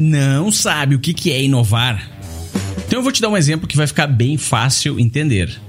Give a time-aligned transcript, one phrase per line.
[0.00, 2.10] não sabe o que é inovar?
[2.86, 5.60] Então eu vou te dar um exemplo que vai ficar bem fácil entender.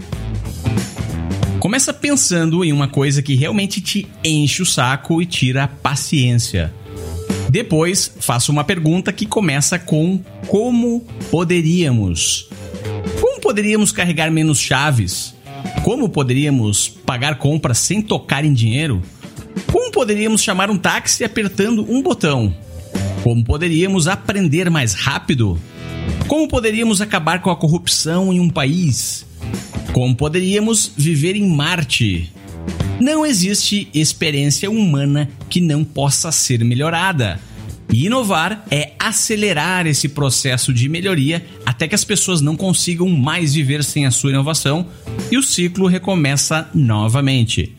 [1.59, 6.73] Começa pensando em uma coisa que realmente te enche o saco e tira a paciência.
[7.49, 12.49] Depois, faça uma pergunta que começa com como poderíamos.
[13.19, 15.35] Como poderíamos carregar menos chaves?
[15.83, 19.01] Como poderíamos pagar compras sem tocar em dinheiro?
[19.69, 22.55] Como poderíamos chamar um táxi apertando um botão?
[23.23, 25.59] Como poderíamos aprender mais rápido?
[26.27, 29.25] Como poderíamos acabar com a corrupção em um país?
[29.93, 32.33] Como poderíamos viver em Marte?
[32.99, 37.39] Não existe experiência humana que não possa ser melhorada.
[37.93, 43.53] E inovar é acelerar esse processo de melhoria até que as pessoas não consigam mais
[43.53, 44.87] viver sem a sua inovação
[45.29, 47.75] e o ciclo recomeça novamente.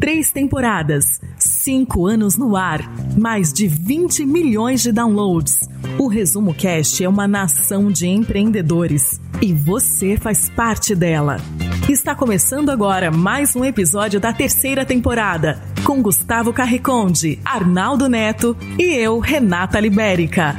[0.00, 1.20] Três temporadas,
[1.64, 2.82] cinco anos no ar,
[3.16, 5.60] mais de 20 milhões de downloads.
[5.98, 11.38] O Resumo Cast é uma nação de empreendedores e você faz parte dela.
[11.88, 18.82] Está começando agora mais um episódio da terceira temporada, com Gustavo Carriconde, Arnaldo Neto e
[18.82, 20.56] eu, Renata Libérica.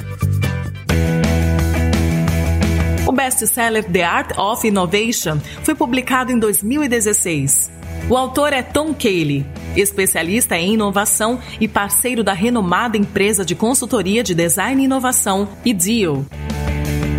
[3.07, 7.75] O best-seller The Art of Innovation foi publicado em 2016.
[8.09, 9.45] O autor é Tom Cayley,
[9.75, 16.25] especialista em inovação e parceiro da renomada empresa de consultoria de design e inovação, IDEO.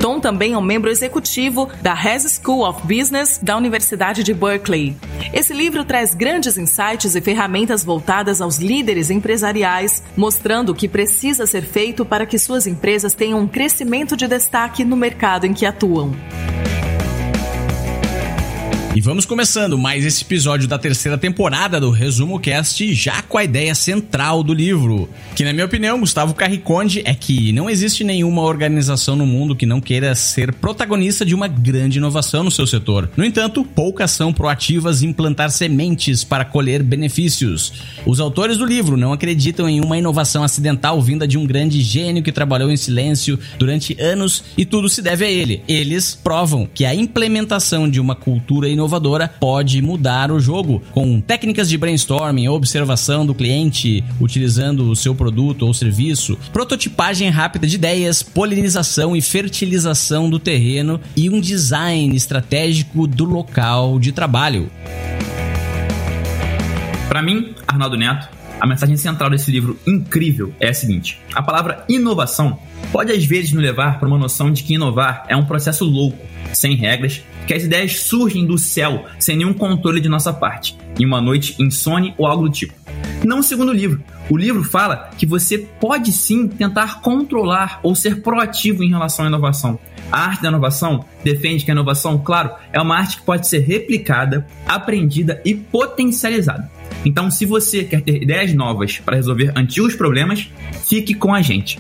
[0.01, 4.97] Tom também é um membro executivo da Hess School of Business da Universidade de Berkeley.
[5.33, 11.47] Esse livro traz grandes insights e ferramentas voltadas aos líderes empresariais, mostrando o que precisa
[11.47, 15.67] ser feito para que suas empresas tenham um crescimento de destaque no mercado em que
[15.67, 16.13] atuam.
[18.97, 23.44] E vamos começando mais esse episódio da terceira temporada do Resumo Cast, já com a
[23.44, 25.06] ideia central do livro.
[25.34, 29.67] Que, na minha opinião, Gustavo Carriconde, é que não existe nenhuma organização no mundo que
[29.67, 33.11] não queira ser protagonista de uma grande inovação no seu setor.
[33.18, 37.74] No entanto, poucas são proativas em plantar sementes para colher benefícios.
[38.06, 42.23] Os autores do livro não acreditam em uma inovação acidental vinda de um grande gênio
[42.23, 45.61] que trabalhou em silêncio durante anos e tudo se deve a ele.
[45.68, 51.20] Eles provam que a implementação de uma cultura inovadora inovadora pode mudar o jogo com
[51.20, 57.74] técnicas de brainstorming, observação do cliente utilizando o seu produto ou serviço, prototipagem rápida de
[57.74, 64.70] ideias, polinização e fertilização do terreno e um design estratégico do local de trabalho.
[67.08, 68.29] Para mim, Arnaldo Neto,
[68.61, 72.58] a mensagem central desse livro incrível é a seguinte: a palavra inovação
[72.90, 76.18] pode às vezes nos levar para uma noção de que inovar é um processo louco,
[76.52, 81.05] sem regras, que as ideias surgem do céu sem nenhum controle de nossa parte, em
[81.05, 82.74] uma noite insone ou algo do tipo.
[83.24, 84.02] Não segundo o livro.
[84.30, 89.28] O livro fala que você pode sim tentar controlar ou ser proativo em relação à
[89.28, 89.78] inovação.
[90.11, 93.58] A arte da inovação defende que a inovação, claro, é uma arte que pode ser
[93.61, 96.70] replicada, aprendida e potencializada.
[97.06, 100.50] Então, se você quer ter ideias novas para resolver antigos problemas,
[100.89, 101.78] fique com a gente.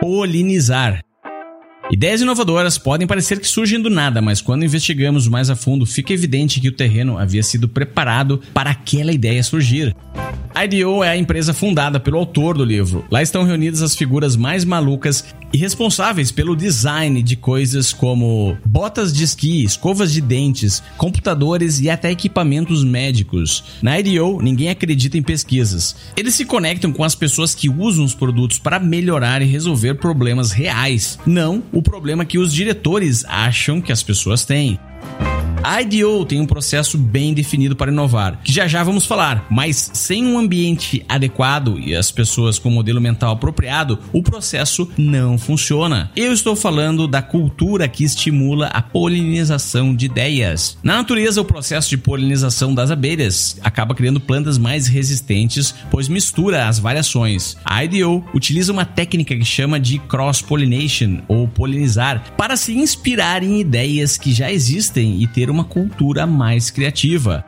[0.00, 1.02] polinizar.
[1.90, 6.12] Ideias inovadoras podem parecer que surgem do nada, mas quando investigamos mais a fundo, fica
[6.12, 9.94] evidente que o terreno havia sido preparado para aquela ideia surgir.
[10.54, 13.04] A IDEO é a empresa fundada pelo autor do livro.
[13.10, 19.12] Lá estão reunidas as figuras mais malucas e responsáveis pelo design de coisas como botas
[19.12, 23.64] de esqui, escovas de dentes, computadores e até equipamentos médicos.
[23.82, 25.96] Na IDEO, ninguém acredita em pesquisas.
[26.16, 30.52] Eles se conectam com as pessoas que usam os produtos para melhorar e resolver problemas
[30.52, 34.78] reais, não o problema que os diretores acham que as pessoas têm.
[35.62, 39.90] A IDEO tem um processo bem definido para inovar, que já já vamos falar, mas
[39.92, 46.10] sem um ambiente adequado e as pessoas com modelo mental apropriado, o processo não funciona.
[46.14, 50.78] Eu estou falando da cultura que estimula a polinização de ideias.
[50.82, 56.68] Na natureza, o processo de polinização das abelhas acaba criando plantas mais resistentes, pois mistura
[56.68, 57.56] as variações.
[57.64, 63.60] A IDEO utiliza uma técnica que chama de cross-pollination ou polinizar para se inspirar em
[63.60, 67.44] ideias que já existem e ter uma uma cultura mais criativa.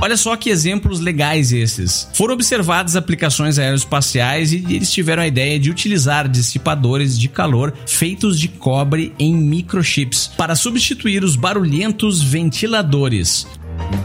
[0.00, 2.08] Olha só que exemplos legais esses.
[2.14, 8.40] Foram observadas aplicações aeroespaciais e eles tiveram a ideia de utilizar dissipadores de calor feitos
[8.40, 13.46] de cobre em microchips para substituir os barulhentos ventiladores.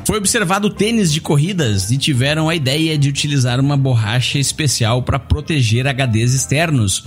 [0.06, 5.20] Foi observado tênis de corridas e tiveram a ideia de utilizar uma borracha especial para
[5.20, 7.06] proteger HDs externos,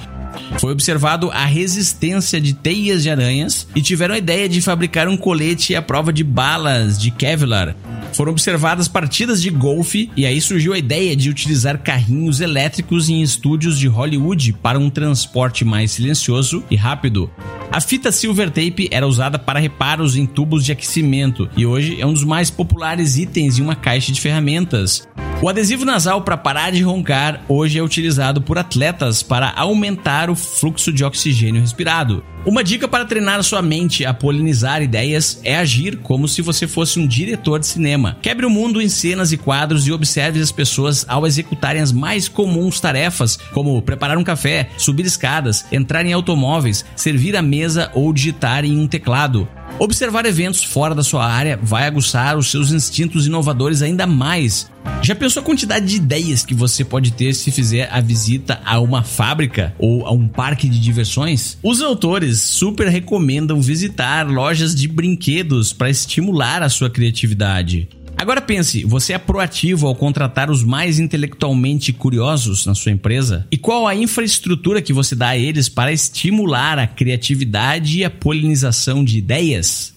[0.58, 5.16] foi observado a resistência de teias de aranhas e tiveram a ideia de fabricar um
[5.16, 7.74] colete à prova de balas de Kevlar.
[8.12, 13.22] foram observadas partidas de golfe e aí surgiu a ideia de utilizar carrinhos elétricos em
[13.22, 17.30] estúdios de Hollywood para um transporte mais silencioso e rápido.
[17.72, 22.04] A fita silver tape era usada para reparos em tubos de aquecimento e hoje é
[22.04, 25.06] um dos mais populares itens em uma caixa de ferramentas.
[25.40, 30.34] O adesivo nasal para parar de roncar hoje é utilizado por atletas para aumentar o
[30.34, 32.24] fluxo de oxigênio respirado.
[32.44, 36.98] Uma dica para treinar sua mente a polinizar ideias é agir como se você fosse
[36.98, 38.16] um diretor de cinema.
[38.22, 42.28] Quebre o mundo em cenas e quadros e observe as pessoas ao executarem as mais
[42.28, 47.59] comuns tarefas, como preparar um café, subir escadas, entrar em automóveis, servir a mesa
[47.94, 49.48] ou digitar em um teclado.
[49.78, 54.70] Observar eventos fora da sua área vai aguçar os seus instintos inovadores ainda mais.
[55.02, 58.78] Já pensou a quantidade de ideias que você pode ter se fizer a visita a
[58.78, 61.56] uma fábrica ou a um parque de diversões?
[61.62, 67.88] Os autores super recomendam visitar lojas de brinquedos para estimular a sua criatividade.
[68.20, 73.46] Agora pense, você é proativo ao contratar os mais intelectualmente curiosos na sua empresa?
[73.50, 78.10] E qual a infraestrutura que você dá a eles para estimular a criatividade e a
[78.10, 79.94] polinização de ideias?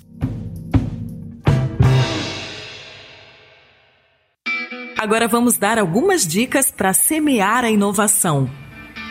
[4.97, 8.49] Agora vamos dar algumas dicas para semear a inovação.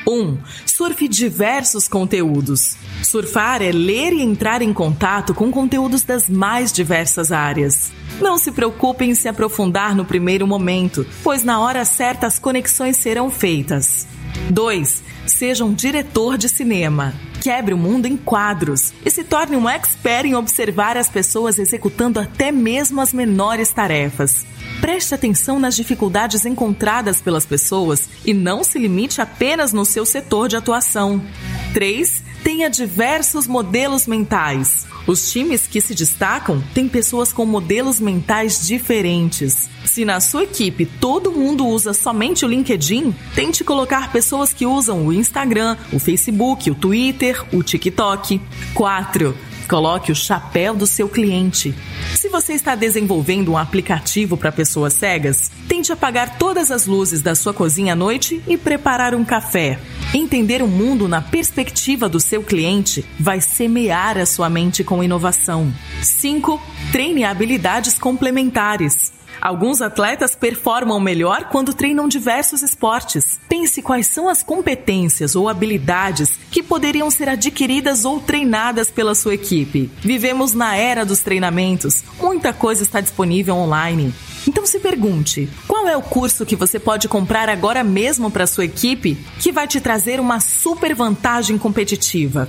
[0.07, 0.13] 1.
[0.13, 2.77] Um, surfe diversos conteúdos.
[3.03, 7.93] Surfar é ler e entrar em contato com conteúdos das mais diversas áreas.
[8.21, 12.97] Não se preocupe em se aprofundar no primeiro momento, pois na hora certa as conexões
[12.97, 14.07] serão feitas.
[14.51, 15.03] 2.
[15.27, 17.15] Seja um diretor de cinema.
[17.43, 22.21] Quebre o mundo em quadros e se torne um expert em observar as pessoas executando
[22.21, 24.47] até mesmo as menores tarefas.
[24.81, 30.47] Preste atenção nas dificuldades encontradas pelas pessoas e não se limite apenas no seu setor
[30.49, 31.21] de atuação.
[31.75, 32.22] 3.
[32.53, 34.87] Tenha diversos modelos mentais.
[35.07, 39.71] Os times que se destacam têm pessoas com modelos mentais diferentes.
[39.87, 45.07] Se na sua equipe todo mundo usa somente o LinkedIn, tente colocar pessoas que usam
[45.07, 48.39] o Instagram, o Facebook, o Twitter, o TikTok.
[48.75, 49.35] 4.
[49.69, 51.75] Coloque o chapéu do seu cliente.
[52.15, 57.35] Se você está desenvolvendo um aplicativo para pessoas cegas, tente apagar todas as luzes da
[57.35, 59.79] sua cozinha à noite e preparar um café.
[60.15, 65.73] Entender o mundo na perspectiva do seu cliente vai semear a sua mente com inovação.
[66.03, 66.61] 5.
[66.91, 69.13] Treine habilidades complementares.
[69.43, 73.41] Alguns atletas performam melhor quando treinam diversos esportes.
[73.49, 79.35] Pense quais são as competências ou habilidades que poderiam ser adquiridas ou treinadas pela sua
[79.35, 79.91] equipe.
[80.01, 84.15] Vivemos na era dos treinamentos, muita coisa está disponível online.
[84.47, 88.67] Então se pergunte: qual é o curso que você pode comprar agora mesmo para sua
[88.67, 92.49] equipe que vai te trazer uma super vantagem competitiva?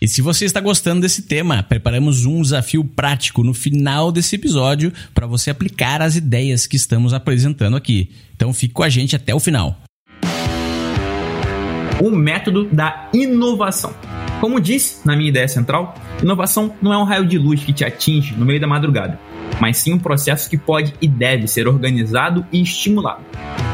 [0.00, 4.92] E se você está gostando desse tema, preparamos um desafio prático no final desse episódio
[5.12, 8.08] para você aplicar as ideias que estamos apresentando aqui.
[8.36, 9.76] Então fique com a gente até o final.
[12.00, 13.92] O método da inovação.
[14.40, 17.84] Como disse na minha ideia central, inovação não é um raio de luz que te
[17.84, 19.18] atinge no meio da madrugada,
[19.60, 23.24] mas sim um processo que pode e deve ser organizado e estimulado.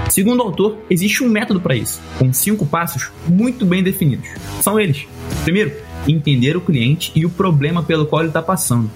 [0.09, 4.29] Segundo o autor, existe um método para isso, com cinco passos muito bem definidos.
[4.63, 5.07] São eles:
[5.43, 5.73] primeiro,
[6.07, 8.91] entender o cliente e o problema pelo qual ele está passando.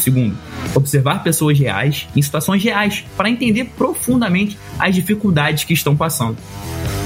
[0.00, 0.36] Segundo,
[0.74, 6.36] observar pessoas reais em situações reais para entender profundamente as dificuldades que estão passando.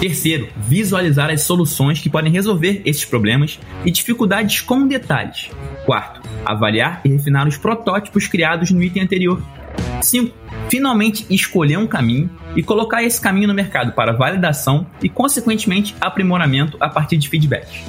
[0.00, 5.50] Terceiro, visualizar as soluções que podem resolver esses problemas e dificuldades com detalhes.
[5.84, 9.42] Quarto, avaliar e refinar os protótipos criados no item anterior.
[10.00, 10.36] 5.
[10.68, 16.76] Finalmente escolher um caminho e colocar esse caminho no mercado para validação e, consequentemente, aprimoramento
[16.80, 17.82] a partir de feedbacks.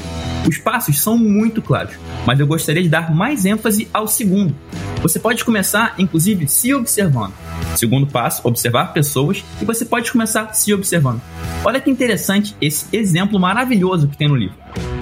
[0.48, 4.55] Os passos são muito claros, mas eu gostaria de dar mais ênfase ao segundo.
[5.01, 7.34] Você pode começar, inclusive, se observando.
[7.75, 11.22] Segundo passo, observar pessoas e você pode começar se observando.
[11.63, 14.58] Olha que interessante esse exemplo maravilhoso que tem no livro.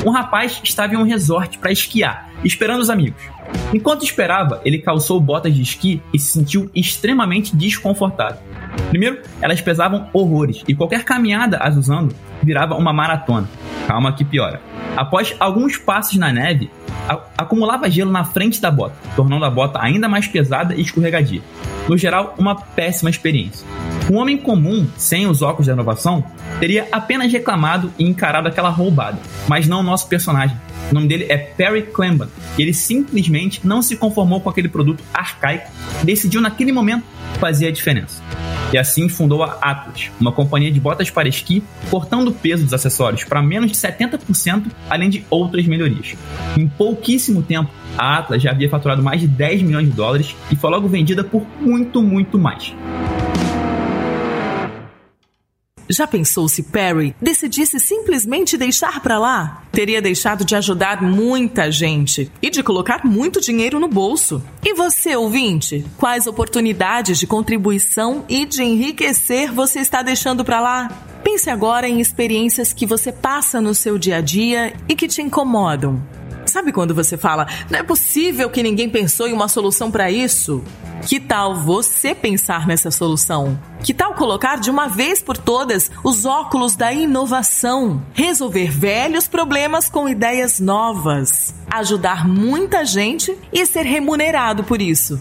[0.08, 3.22] Um rapaz estava em um resort para esquiar, esperando os amigos.
[3.74, 8.40] Enquanto esperava, ele calçou botas de esqui e se sentiu extremamente desconfortável.
[8.88, 13.50] Primeiro, elas pesavam horrores e qualquer caminhada as usando virava uma maratona.
[13.86, 14.62] Calma que piora.
[14.96, 16.72] Após alguns passos na neve,
[17.38, 21.42] acumulava gelo na frente da bota, tornando a bota ainda mais pesada e escorregadia.
[21.90, 23.68] No geral, uma péssima experiência.
[24.10, 26.24] Um homem comum, sem os óculos da inovação,
[26.60, 30.56] teria apenas reclamado e encarado aquela roubada, mas não o nosso personagem.
[30.90, 32.30] O nome dele é Perry Clemban.
[32.58, 35.70] E ele simplesmente não se conformou com aquele produto arcaico
[36.02, 37.04] e decidiu naquele momento
[37.40, 38.24] fazer a diferença.
[38.72, 42.74] e assim fundou a Atlas, uma companhia de botas para esqui, cortando o peso dos
[42.74, 46.16] acessórios para menos de 70%, além de outras melhorias.
[46.58, 50.56] Em pouquíssimo tempo, a Atlas já havia faturado mais de 10 milhões de dólares e
[50.56, 52.74] foi logo vendida por muito, muito mais.
[55.90, 59.64] Já pensou se Perry decidisse simplesmente deixar para lá?
[59.72, 64.44] Teria deixado de ajudar muita gente e de colocar muito dinheiro no bolso.
[64.64, 70.90] E você, ouvinte, quais oportunidades de contribuição e de enriquecer você está deixando para lá?
[71.24, 75.22] Pense agora em experiências que você passa no seu dia a dia e que te
[75.22, 76.02] incomodam.
[76.48, 80.64] Sabe quando você fala, não é possível que ninguém pensou em uma solução para isso?
[81.06, 83.60] Que tal você pensar nessa solução?
[83.84, 88.02] Que tal colocar de uma vez por todas os óculos da inovação?
[88.14, 95.20] Resolver velhos problemas com ideias novas, ajudar muita gente e ser remunerado por isso.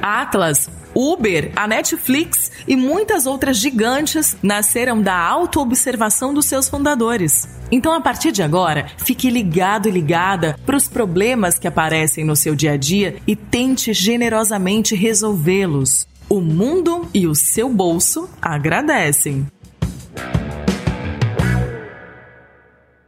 [0.00, 7.48] Atlas Uber, a Netflix e muitas outras gigantes nasceram da autoobservação dos seus fundadores.
[7.70, 12.34] Então, a partir de agora, fique ligado e ligada para os problemas que aparecem no
[12.34, 16.06] seu dia a dia e tente generosamente resolvê-los.
[16.28, 19.46] O mundo e o seu bolso agradecem.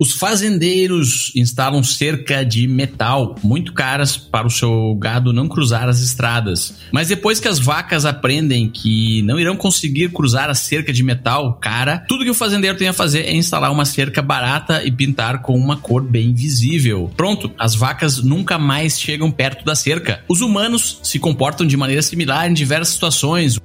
[0.03, 6.01] Os fazendeiros instalam cerca de metal muito caras para o seu gado não cruzar as
[6.01, 6.75] estradas.
[6.91, 11.55] Mas depois que as vacas aprendem que não irão conseguir cruzar a cerca de metal
[11.61, 15.41] cara, tudo que o fazendeiro tem a fazer é instalar uma cerca barata e pintar
[15.41, 17.09] com uma cor bem visível.
[17.17, 20.25] Pronto, as vacas nunca mais chegam perto da cerca.
[20.29, 23.57] Os humanos se comportam de maneira similar em diversas situações.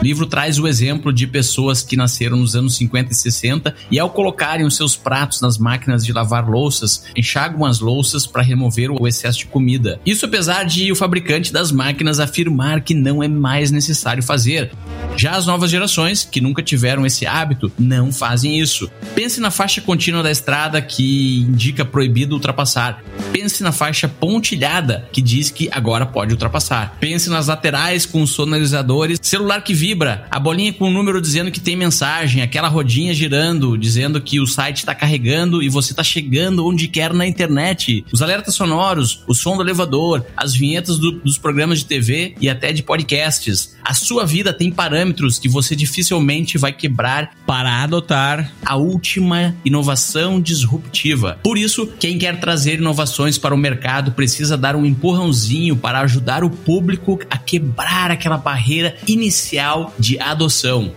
[0.00, 3.98] O livro traz o exemplo de pessoas que nasceram nos anos 50 e 60 e,
[3.98, 8.92] ao colocarem os seus pratos nas máquinas de lavar louças, enxagam as louças para remover
[8.92, 10.00] o excesso de comida.
[10.06, 14.70] Isso apesar de o fabricante das máquinas afirmar que não é mais necessário fazer.
[15.16, 18.88] Já as novas gerações, que nunca tiveram esse hábito, não fazem isso.
[19.16, 23.02] Pense na faixa contínua da estrada que indica proibido ultrapassar.
[23.32, 26.96] Pense na faixa pontilhada que diz que agora pode ultrapassar.
[27.00, 29.87] Pense nas laterais com sonorizadores, celular que vibra,
[30.30, 34.46] a bolinha com o número dizendo que tem mensagem, aquela rodinha girando dizendo que o
[34.46, 38.04] site está carregando e você está chegando onde quer na internet.
[38.12, 42.48] Os alertas sonoros, o som do elevador, as vinhetas do, dos programas de TV e
[42.48, 43.76] até de podcasts.
[43.84, 50.40] A sua vida tem parâmetros que você dificilmente vai quebrar para adotar a última inovação
[50.40, 51.38] disruptiva.
[51.42, 56.44] Por isso, quem quer trazer inovações para o mercado precisa dar um empurrãozinho para ajudar
[56.44, 60.92] o público a quebrar aquela barreira inicial de adoção.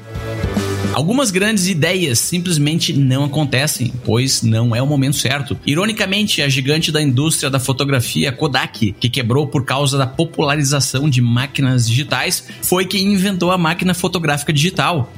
[0.93, 5.57] Algumas grandes ideias simplesmente não acontecem, pois não é o momento certo.
[5.65, 11.21] Ironicamente, a gigante da indústria da fotografia, Kodak, que quebrou por causa da popularização de
[11.21, 15.11] máquinas digitais, foi quem inventou a máquina fotográfica digital.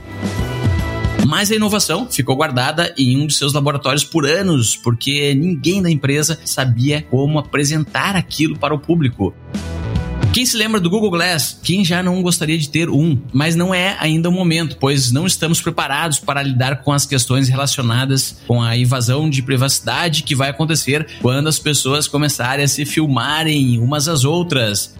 [1.27, 5.89] Mas a inovação ficou guardada em um de seus laboratórios por anos, porque ninguém da
[5.89, 9.33] empresa sabia como apresentar aquilo para o público.
[10.33, 11.59] Quem se lembra do Google Glass?
[11.61, 13.21] Quem já não gostaria de ter um?
[13.31, 17.47] Mas não é ainda o momento, pois não estamos preparados para lidar com as questões
[17.47, 22.83] relacionadas com a invasão de privacidade que vai acontecer quando as pessoas começarem a se
[22.83, 24.95] filmarem umas às outras.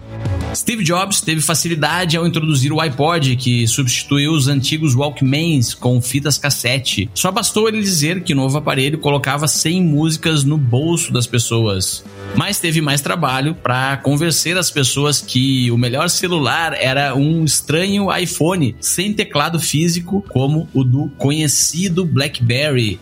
[0.54, 6.38] Steve Jobs teve facilidade ao introduzir o iPod, que substituiu os antigos Walkmans com fitas
[6.38, 7.10] cassete.
[7.12, 12.04] Só bastou ele dizer que o novo aparelho colocava 100 músicas no bolso das pessoas.
[12.36, 18.14] Mas teve mais trabalho para convencer as pessoas que o melhor celular era um estranho
[18.16, 23.00] iPhone sem teclado físico, como o do conhecido BlackBerry.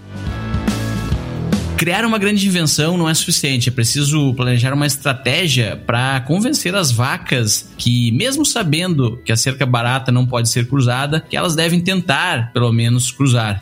[1.76, 6.92] Criar uma grande invenção não é suficiente, é preciso planejar uma estratégia para convencer as
[6.92, 11.80] vacas que, mesmo sabendo que a cerca barata não pode ser cruzada, que elas devem
[11.80, 13.60] tentar, pelo menos, cruzar.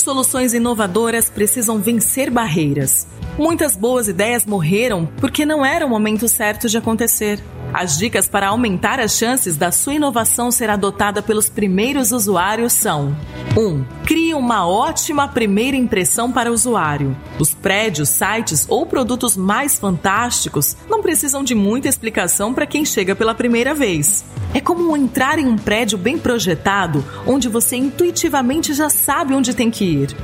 [0.00, 3.06] Soluções inovadoras precisam vencer barreiras.
[3.38, 7.40] Muitas boas ideias morreram porque não era o momento certo de acontecer.
[7.72, 13.16] As dicas para aumentar as chances da sua inovação ser adotada pelos primeiros usuários são:
[13.56, 13.60] 1.
[13.60, 17.16] Um, crie uma ótima primeira impressão para o usuário.
[17.38, 23.14] Os prédios, sites ou produtos mais fantásticos não precisam de muita explicação para quem chega
[23.14, 24.24] pela primeira vez.
[24.52, 29.70] É como entrar em um prédio bem projetado, onde você intuitivamente já sabe onde tem
[29.70, 30.16] que ir.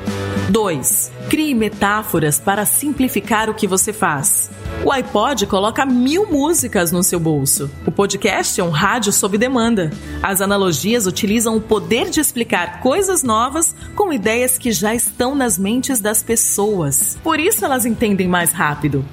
[0.50, 1.10] 2.
[1.30, 4.50] Crie metáforas para simplificar o que você faz.
[4.84, 7.70] O iPod coloca mil músicas no seu bolso.
[7.86, 9.90] O podcast é um rádio sob demanda.
[10.22, 15.58] As analogias utilizam o poder de explicar coisas novas com ideias que já estão nas
[15.58, 17.16] mentes das pessoas.
[17.22, 19.04] Por isso elas entendem mais rápido.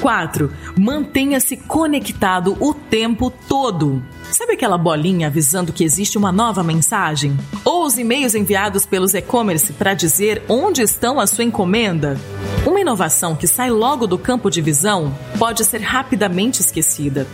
[0.00, 0.52] 4.
[0.78, 4.02] Mantenha-se conectado o tempo todo.
[4.32, 7.36] Sabe aquela bolinha avisando que existe uma nova mensagem?
[7.64, 12.18] Ou os e-mails enviados pelos e-commerce para dizer onde estão a sua encomenda?
[12.66, 17.26] Uma inovação que sai logo do campo de visão pode ser rapidamente esquecida.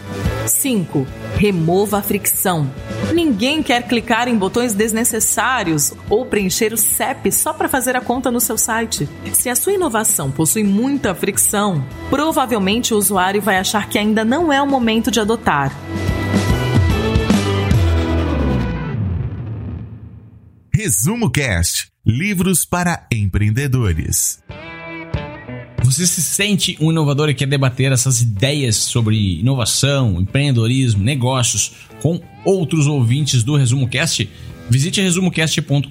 [0.46, 1.06] 5.
[1.37, 2.70] Remova a fricção.
[3.12, 8.30] Ninguém quer clicar em botões desnecessários ou preencher o CEP só para fazer a conta
[8.30, 9.08] no seu site.
[9.32, 14.52] Se a sua inovação possui muita fricção, provavelmente o usuário vai achar que ainda não
[14.52, 15.72] é o momento de adotar.
[20.82, 24.42] Resumo Cast Livros para empreendedores.
[25.84, 32.20] Você se sente um inovador e quer debater essas ideias sobre inovação, empreendedorismo, negócios com
[32.44, 34.28] outros ouvintes do Resumo Cast?
[34.68, 35.86] Visite resumocast.com.br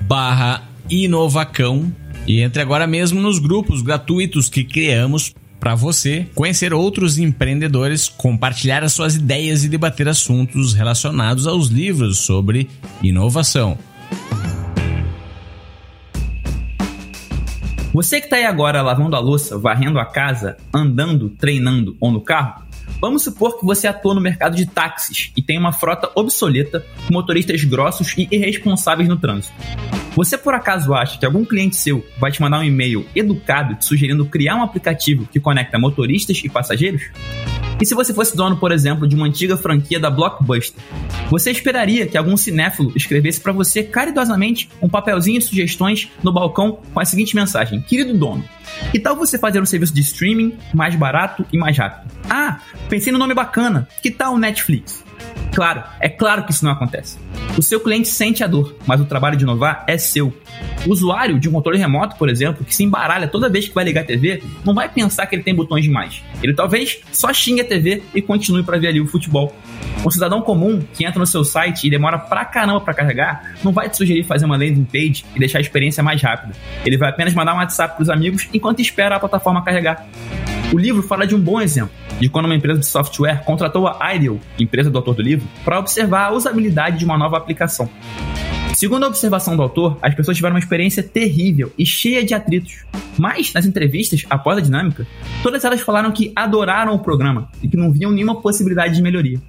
[0.00, 1.94] barra inovacão
[2.26, 5.32] e entre agora mesmo nos grupos gratuitos que criamos
[5.64, 12.18] para você conhecer outros empreendedores, compartilhar as suas ideias e debater assuntos relacionados aos livros
[12.18, 12.68] sobre
[13.02, 13.78] inovação.
[17.94, 22.20] Você que está aí agora lavando a louça, varrendo a casa, andando, treinando ou no
[22.20, 22.62] carro,
[23.00, 27.14] vamos supor que você atua no mercado de táxis e tem uma frota obsoleta com
[27.14, 29.54] motoristas grossos e irresponsáveis no trânsito.
[30.16, 33.84] Você por acaso acha que algum cliente seu vai te mandar um e-mail educado te
[33.84, 37.10] sugerindo criar um aplicativo que conecta motoristas e passageiros?
[37.80, 40.80] E se você fosse dono, por exemplo, de uma antiga franquia da Blockbuster?
[41.28, 46.78] Você esperaria que algum cinéfilo escrevesse para você caridosamente um papelzinho de sugestões no balcão
[46.92, 48.44] com a seguinte mensagem: Querido dono,
[48.92, 52.12] que tal você fazer um serviço de streaming mais barato e mais rápido?
[52.30, 53.88] Ah, pensei no nome bacana.
[54.00, 55.03] Que tal o Netflix?
[55.54, 57.18] Claro, é claro que isso não acontece.
[57.56, 60.36] O seu cliente sente a dor, mas o trabalho de inovar é seu.
[60.86, 63.84] O usuário de um controle remoto, por exemplo, que se embaralha toda vez que vai
[63.84, 66.22] ligar a TV, não vai pensar que ele tem botões demais.
[66.42, 69.54] Ele talvez só xingue a TV e continue para ver ali o futebol.
[70.04, 73.72] Um cidadão comum que entra no seu site e demora pra caramba para carregar, não
[73.72, 76.54] vai te sugerir fazer uma landing page e deixar a experiência mais rápida.
[76.84, 80.06] Ele vai apenas mandar um WhatsApp pros amigos enquanto espera a plataforma carregar.
[80.74, 84.12] O livro fala de um bom exemplo, de quando uma empresa de software contratou a
[84.12, 87.88] Ideal, empresa do autor do livro, para observar a usabilidade de uma nova aplicação.
[88.74, 92.84] Segundo a observação do autor, as pessoas tiveram uma experiência terrível e cheia de atritos.
[93.16, 95.06] Mas, nas entrevistas, após a dinâmica,
[95.44, 99.40] todas elas falaram que adoraram o programa e que não viam nenhuma possibilidade de melhoria.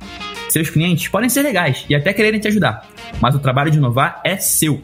[0.47, 2.87] Seus clientes podem ser legais e até quererem te ajudar,
[3.19, 4.79] mas o trabalho de inovar é seu.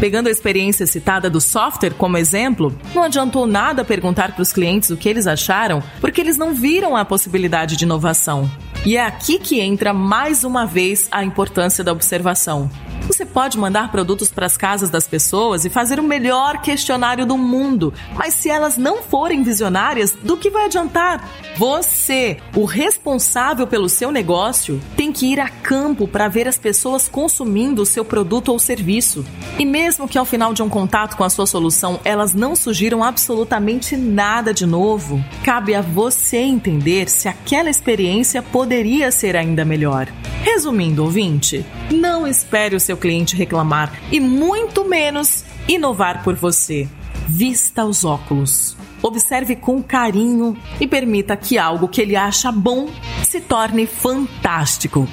[0.00, 4.90] Pegando a experiência citada do software como exemplo, não adiantou nada perguntar para os clientes
[4.90, 8.48] o que eles acharam, porque eles não viram a possibilidade de inovação.
[8.86, 12.70] E é aqui que entra mais uma vez a importância da observação.
[13.08, 17.38] Você pode mandar produtos para as casas das pessoas e fazer o melhor questionário do
[17.38, 21.26] mundo, mas se elas não forem visionárias, do que vai adiantar?
[21.56, 27.08] Você, o responsável pelo seu negócio, tem que ir a campo para ver as pessoas
[27.08, 29.24] consumindo o seu produto ou serviço.
[29.58, 33.02] E mesmo que ao final de um contato com a sua solução elas não sugiram
[33.02, 40.08] absolutamente nada de novo, cabe a você entender se aquela experiência poderia ser ainda melhor.
[40.42, 46.88] Resumindo, ouvinte, não espere o seu cliente reclamar e muito menos inovar por você.
[47.26, 48.76] Vista os óculos.
[49.02, 52.88] Observe com carinho e permita que algo que ele acha bom
[53.22, 55.06] se torne fantástico.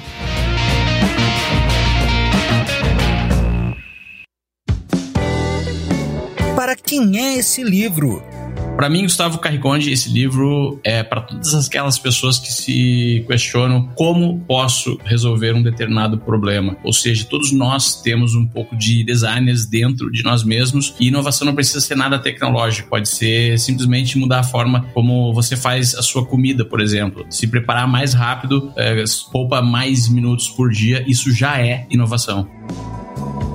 [6.56, 8.35] Para quem é esse livro?
[8.76, 14.38] Para mim, Gustavo Carriconde, esse livro é para todas aquelas pessoas que se questionam como
[14.40, 16.76] posso resolver um determinado problema.
[16.84, 21.46] Ou seja, todos nós temos um pouco de designers dentro de nós mesmos e inovação
[21.46, 26.02] não precisa ser nada tecnológico, pode ser simplesmente mudar a forma como você faz a
[26.02, 27.24] sua comida, por exemplo.
[27.30, 32.46] Se preparar mais rápido, é, poupa mais minutos por dia, isso já é inovação.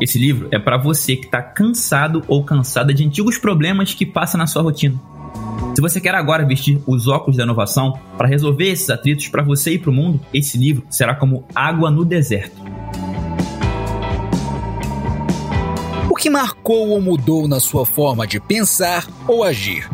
[0.02, 4.36] Esse livro é para você que está cansado ou cansada de antigos problemas que passa
[4.36, 5.00] na sua rotina.
[5.76, 9.74] Se você quer agora vestir os óculos da inovação para resolver esses atritos para você
[9.74, 12.60] e para o mundo, esse livro será como água no deserto.
[16.10, 19.88] O que marcou ou mudou na sua forma de pensar ou agir?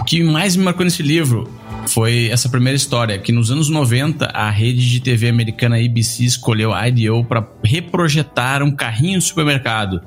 [0.00, 1.48] O que mais me marcou nesse livro
[1.88, 6.72] foi essa primeira história, que nos anos 90 a rede de TV americana ABC escolheu
[6.72, 10.00] a IDEO para reprojetar um carrinho de supermercado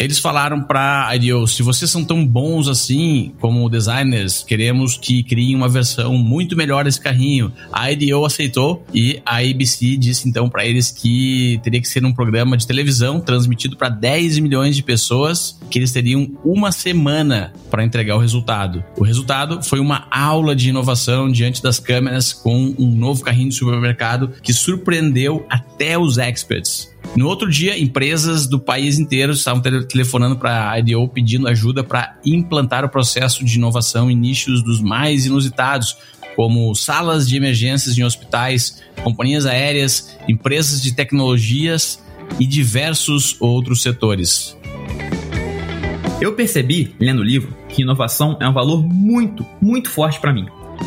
[0.00, 5.54] Eles falaram para IDEO, se vocês são tão bons assim como designers, queremos que criem
[5.54, 7.52] uma versão muito melhor desse carrinho.
[7.70, 12.14] A IDEO aceitou e a ABC disse então para eles que teria que ser um
[12.14, 17.84] programa de televisão transmitido para 10 milhões de pessoas, que eles teriam uma semana para
[17.84, 18.82] entregar o resultado.
[18.96, 23.54] O resultado foi uma aula de inovação diante das câmeras com um novo carrinho de
[23.54, 26.88] supermercado que surpreendeu até os experts.
[27.16, 32.16] No outro dia, empresas do país inteiro estavam telefonando para a IDEO pedindo ajuda para
[32.24, 35.96] implantar o processo de inovação em nichos dos mais inusitados,
[36.36, 42.02] como salas de emergências em hospitais, companhias aéreas, empresas de tecnologias
[42.38, 44.56] e diversos outros setores.
[46.20, 50.46] Eu percebi, lendo o livro, que inovação é um valor muito, muito forte para mim.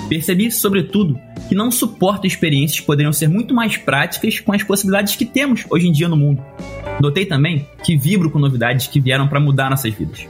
[0.10, 5.16] Percebi, sobretudo, que não suporto experiências que poderiam ser muito mais práticas com as possibilidades
[5.16, 6.44] que temos hoje em dia no mundo.
[7.02, 10.28] Notei também que vibro com novidades que vieram para mudar nossas vidas.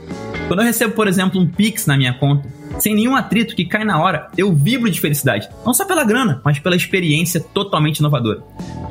[0.48, 2.48] Quando eu recebo, por exemplo, um Pix na minha conta,
[2.78, 5.48] sem nenhum atrito que cai na hora, eu vibro de felicidade.
[5.64, 8.42] Não só pela grana, mas pela experiência totalmente inovadora.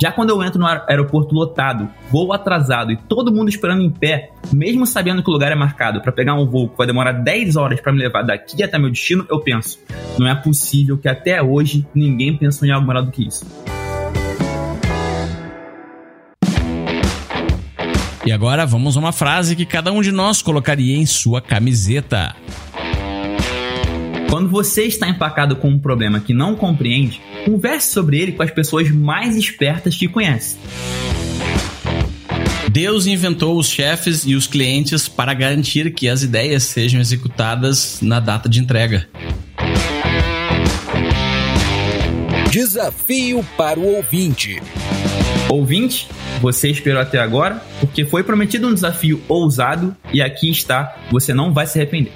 [0.02, 4.32] Já quando eu entro no aeroporto lotado, voo atrasado e todo mundo esperando em pé,
[4.52, 7.56] mesmo sabendo que o lugar é marcado para pegar um voo que vai demorar 10
[7.56, 9.80] horas para me levar daqui até meu destino, eu penso:
[10.18, 13.46] não é possível que até hoje ninguém pensou em algo melhor do que isso.
[18.26, 22.36] E agora vamos a uma frase que cada um de nós colocaria em sua camiseta.
[24.30, 28.50] Quando você está empacado com um problema que não compreende, converse sobre ele com as
[28.50, 30.58] pessoas mais espertas que conhece.
[32.72, 38.20] Deus inventou os chefes e os clientes para garantir que as ideias sejam executadas na
[38.20, 39.08] data de entrega.
[42.50, 44.60] Desafio para o ouvinte.
[45.50, 46.08] Ouvinte,
[46.42, 51.54] você esperou até agora porque foi prometido um desafio ousado e aqui está, você não
[51.54, 52.12] vai se arrepender.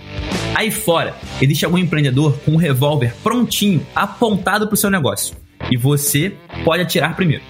[0.56, 5.36] Aí fora, existe algum empreendedor com um revólver prontinho, apontado para o seu negócio.
[5.70, 7.44] E você pode atirar primeiro.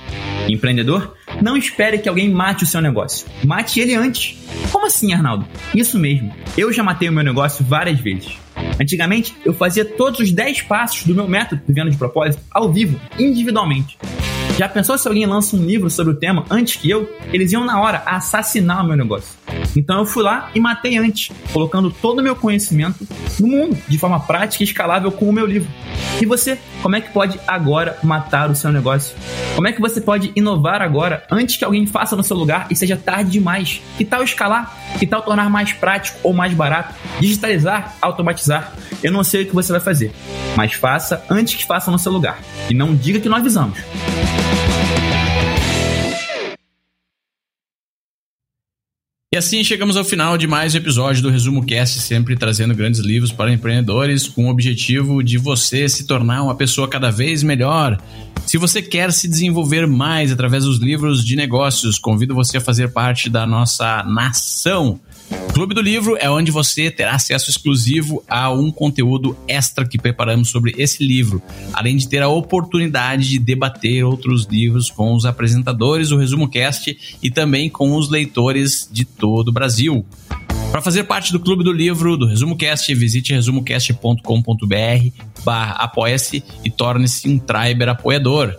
[0.49, 3.27] Empreendedor, não espere que alguém mate o seu negócio.
[3.43, 4.38] Mate ele antes.
[4.71, 5.45] Como assim, Arnaldo?
[5.73, 6.34] Isso mesmo.
[6.58, 8.38] Eu já matei o meu negócio várias vezes.
[8.80, 12.99] Antigamente, eu fazia todos os 10 passos do meu método Vivendo de Propósito ao vivo,
[13.19, 13.97] individualmente.
[14.56, 17.10] Já pensou se alguém lança um livro sobre o tema antes que eu?
[17.32, 19.30] Eles iam na hora assassinar o meu negócio.
[19.76, 23.08] Então eu fui lá e matei antes, colocando todo o meu conhecimento
[23.40, 25.70] no mundo, de forma prática e escalável com o meu livro.
[26.20, 29.16] E você, como é que pode agora matar o seu negócio?
[29.56, 32.76] Como é que você pode inovar agora antes que alguém faça no seu lugar e
[32.76, 33.82] seja tarde demais?
[33.98, 34.76] Que tal escalar?
[34.98, 36.96] Que tal tornar mais prático ou mais barato?
[37.20, 38.74] Digitalizar, automatizar?
[39.04, 40.12] Eu não sei o que você vai fazer,
[40.58, 42.41] mas faça antes que faça no seu lugar.
[42.67, 43.78] E não diga que não avisamos.
[49.32, 53.02] E assim chegamos ao final de mais um episódio do Resumo Cast, sempre trazendo grandes
[53.02, 58.02] livros para empreendedores com o objetivo de você se tornar uma pessoa cada vez melhor.
[58.48, 62.91] Se você quer se desenvolver mais através dos livros de negócios, convido você a fazer
[62.91, 65.00] parte da nossa nação.
[65.54, 70.50] Clube do Livro é onde você terá acesso exclusivo a um conteúdo extra que preparamos
[70.50, 71.42] sobre esse livro,
[71.74, 77.18] além de ter a oportunidade de debater outros livros com os apresentadores do Resumo Cast
[77.24, 80.06] e também com os leitores de todo o Brasil.
[80.72, 86.70] Para fazer parte do Clube do Livro do Resumo Cast, visite resumocast.com.br barra apoia-se e
[86.70, 88.56] torne-se um Triber apoiador.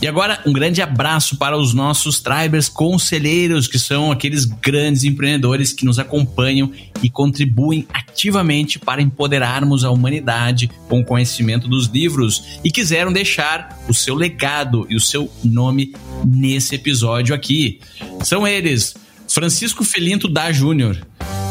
[0.00, 5.72] E agora, um grande abraço para os nossos Tribers conselheiros, que são aqueles grandes empreendedores
[5.72, 6.70] que nos acompanham
[7.02, 13.76] e contribuem ativamente para empoderarmos a humanidade com o conhecimento dos livros e quiseram deixar
[13.88, 15.92] o seu legado e o seu nome
[16.24, 17.80] nesse episódio aqui.
[18.22, 18.94] São eles:
[19.26, 20.96] Francisco Felinto da Júnior,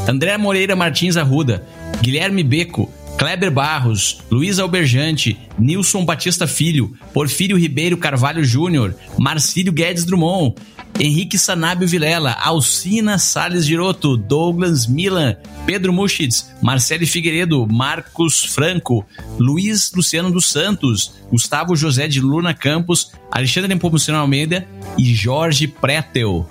[0.08, 1.68] André Moreira Martins Arruda,
[2.02, 10.06] Guilherme Beco, Kleber Barros, Luiz Alberjante, Nilson Batista Filho, Porfírio Ribeiro Carvalho Júnior, Marcílio Guedes
[10.06, 10.56] Drummond,
[11.00, 19.06] Henrique Sanábio Vilela, Alcina Sales Giroto, Douglas Milan, Pedro Muschitz, Marcelo Figueiredo, Marcos Franco,
[19.40, 26.48] Luiz Luciano dos Santos, Gustavo José de Luna Campos, Alexandre Nepomuceno Almeida e Jorge Pretel.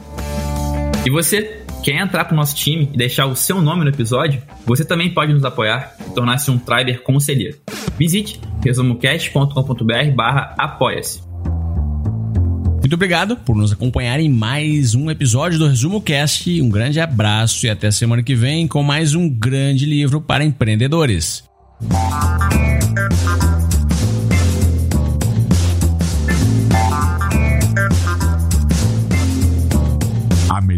[1.05, 4.43] E você quer entrar para o nosso time e deixar o seu nome no episódio,
[4.67, 7.59] você também pode nos apoiar e tornar-se um Triber conselheiro.
[7.97, 11.23] Visite resumocast.com.br barra apoia-se.
[12.81, 16.61] Muito obrigado por nos acompanhar em mais um episódio do Resumo Cast.
[16.61, 21.45] Um grande abraço e até semana que vem com mais um grande livro para empreendedores.